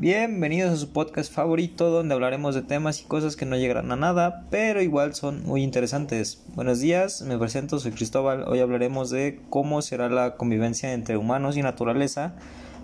[0.00, 3.96] Bienvenidos a su podcast favorito donde hablaremos de temas y cosas que no llegarán a
[3.96, 6.40] nada, pero igual son muy interesantes.
[6.54, 8.44] Buenos días, me presento, soy Cristóbal.
[8.46, 12.36] Hoy hablaremos de cómo será la convivencia entre humanos y naturaleza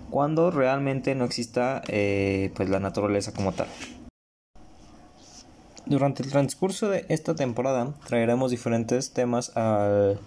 [0.09, 3.67] cuando realmente no exista eh, pues la naturaleza como tal.
[5.85, 10.19] Durante el transcurso de esta temporada traeremos diferentes temas al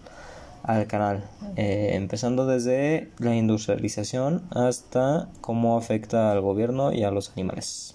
[0.63, 1.25] al canal,
[1.57, 7.95] eh, empezando desde la industrialización hasta cómo afecta al gobierno y a los animales.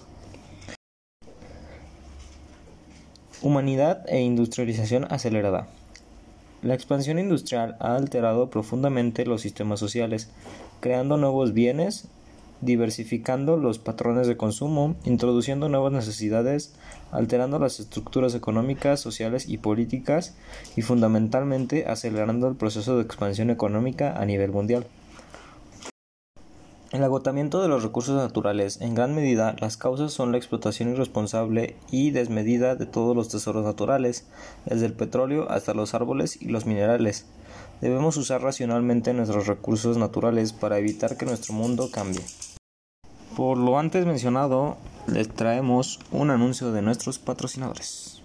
[3.41, 5.67] Humanidad e industrialización acelerada.
[6.61, 10.29] La expansión industrial ha alterado profundamente los sistemas sociales,
[10.79, 12.07] creando nuevos bienes
[12.63, 16.75] diversificando los patrones de consumo, introduciendo nuevas necesidades,
[17.11, 20.35] alterando las estructuras económicas, sociales y políticas
[20.75, 24.85] y fundamentalmente acelerando el proceso de expansión económica a nivel mundial.
[26.93, 31.75] El agotamiento de los recursos naturales, en gran medida, las causas son la explotación irresponsable
[31.89, 34.27] y desmedida de todos los tesoros naturales,
[34.65, 37.25] desde el petróleo hasta los árboles y los minerales.
[37.83, 42.23] Debemos usar racionalmente nuestros recursos naturales para evitar que nuestro mundo cambie.
[43.35, 48.21] Por lo antes mencionado, les traemos un anuncio de nuestros patrocinadores.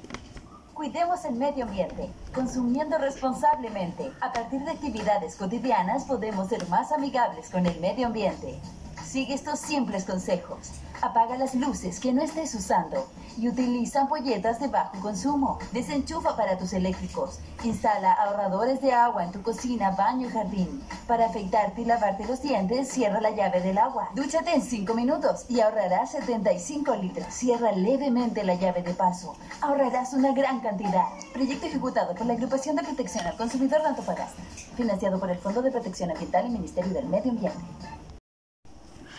[0.75, 4.13] Cuidemos el medio ambiente, consumiendo responsablemente.
[4.21, 8.61] A partir de actividades cotidianas podemos ser más amigables con el medio ambiente.
[9.09, 10.59] Sigue estos simples consejos.
[11.01, 15.59] Apaga las luces que no estés usando y utiliza ampolletas de bajo consumo.
[15.73, 17.39] Desenchufa aparatos eléctricos.
[17.65, 20.83] Instala ahorradores de agua en tu cocina, baño y jardín.
[21.07, 24.11] Para afeitarte y lavarte los dientes, cierra la llave del agua.
[24.15, 27.33] Dúchate en 5 minutos y ahorrarás 75 litros.
[27.33, 29.37] Cierra levemente la llave de paso.
[29.63, 31.07] Ahorrarás una gran cantidad.
[31.33, 34.43] Proyecto ejecutado por la Agrupación de Protección al Consumidor de Antofagasta.
[34.77, 37.88] Financiado por el Fondo de Protección Ambiental y Ministerio del Medio Ambiente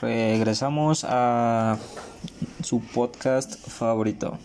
[0.02, 1.78] regresamos a
[2.64, 4.38] su podcast favorito.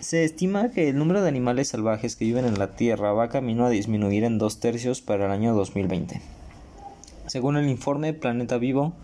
[0.00, 3.66] Se estima que el número de animales salvajes que viven en la Tierra va camino
[3.66, 6.20] a disminuir en dos tercios para el año 2020.
[7.26, 8.94] Según el informe Planeta Vivo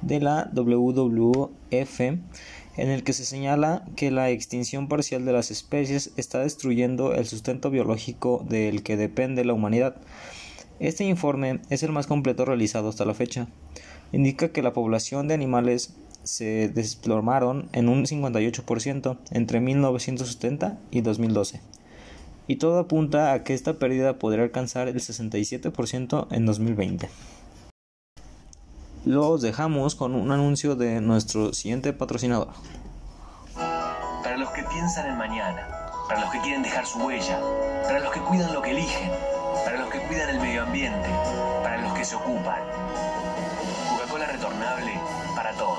[0.00, 2.20] de la WWF, en
[2.76, 7.70] el que se señala que la extinción parcial de las especies está destruyendo el sustento
[7.70, 9.96] biológico del que depende la humanidad,
[10.80, 13.48] este informe es el más completo realizado hasta la fecha.
[14.12, 21.60] Indica que la población de animales se desplomaron en un 58% entre 1970 y 2012.
[22.46, 27.10] Y todo apunta a que esta pérdida podría alcanzar el 67% en 2020.
[29.04, 32.48] Los dejamos con un anuncio de nuestro siguiente patrocinador.
[33.54, 35.66] Para los que piensan en mañana,
[36.08, 37.40] para los que quieren dejar su huella,
[37.82, 41.08] para los que cuidan lo que eligen para los que cuidan el medio ambiente,
[41.62, 42.62] para los que se ocupan.
[43.90, 44.92] Coca-Cola retornable
[45.34, 45.78] para todos.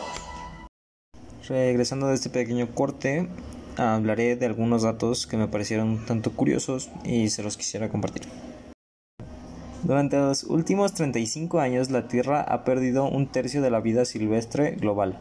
[1.48, 3.28] Regresando de este pequeño corte,
[3.78, 8.24] hablaré de algunos datos que me parecieron tanto curiosos y se los quisiera compartir.
[9.84, 14.72] Durante los últimos 35 años la Tierra ha perdido un tercio de la vida silvestre
[14.72, 15.18] global.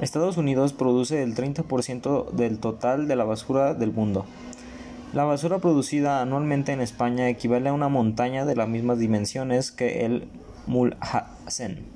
[0.00, 4.24] Estados Unidos produce el 30% del total de la basura del mundo.
[5.16, 10.04] La basura producida anualmente en España equivale a una montaña de las mismas dimensiones que
[10.04, 10.28] el
[10.66, 11.86] Mulhacén.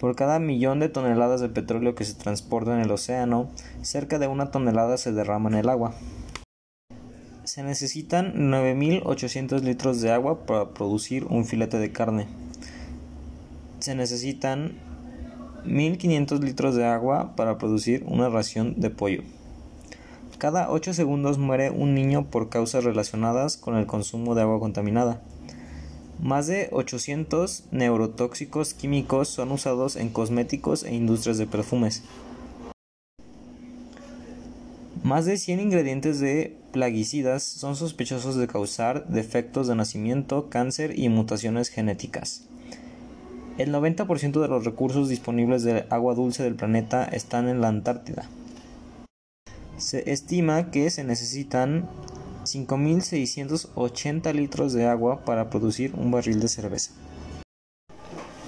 [0.00, 3.50] Por cada millón de toneladas de petróleo que se transporta en el océano,
[3.82, 5.94] cerca de una tonelada se derrama en el agua.
[7.44, 12.26] Se necesitan 9.800 litros de agua para producir un filete de carne.
[13.78, 14.72] Se necesitan
[15.66, 19.22] 1.500 litros de agua para producir una ración de pollo.
[20.44, 25.22] Cada 8 segundos muere un niño por causas relacionadas con el consumo de agua contaminada.
[26.20, 32.02] Más de 800 neurotóxicos químicos son usados en cosméticos e industrias de perfumes.
[35.02, 41.08] Más de 100 ingredientes de plaguicidas son sospechosos de causar defectos de nacimiento, cáncer y
[41.08, 42.44] mutaciones genéticas.
[43.56, 48.28] El 90% de los recursos disponibles de agua dulce del planeta están en la Antártida.
[49.76, 51.88] Se estima que se necesitan
[52.44, 56.92] 5.680 litros de agua para producir un barril de cerveza.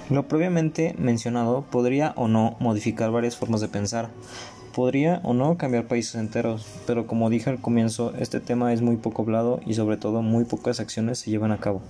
[0.09, 4.09] Lo previamente mencionado podría o no modificar varias formas de pensar,
[4.73, 8.95] podría o no cambiar países enteros, pero como dije al comienzo, este tema es muy
[8.95, 11.81] poco hablado y sobre todo muy pocas acciones se llevan a cabo.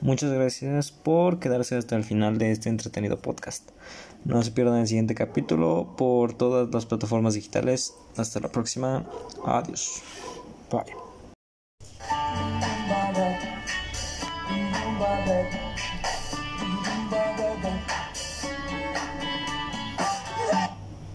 [0.00, 3.70] Muchas gracias por quedarse hasta el final de este entretenido podcast.
[4.24, 7.94] No se pierdan el siguiente capítulo por todas las plataformas digitales.
[8.16, 9.04] Hasta la próxima.
[9.44, 10.02] Adiós.
[10.70, 11.07] Bye.